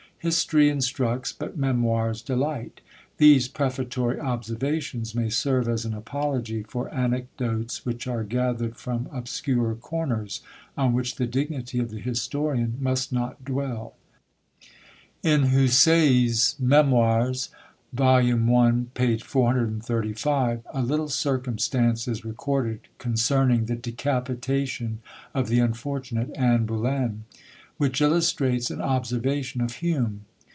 [0.29, 2.81] History instructs, but Memoirs delight.
[3.17, 9.73] These prefatory observations may serve as an apology for Anecdotes which are gathered from obscure
[9.73, 10.43] corners,
[10.77, 13.95] on which the dignity of the historian must not dwell.
[15.23, 17.49] In Houssaie's Memoirs,
[17.91, 18.17] Vol.
[18.17, 18.85] I.
[18.93, 19.17] p.
[19.17, 24.99] 435, a little circumstance is recorded concerning the decapitation
[25.33, 27.23] of the unfortunate Anne Bullen,
[27.77, 30.23] which illustrates an observation of Hume.